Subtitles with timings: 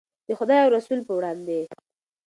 [0.27, 1.59] د خدای او رسول په وړاندې.